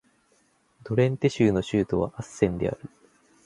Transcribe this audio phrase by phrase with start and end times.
[0.83, 2.79] ドレンテ州の州都はアッセンである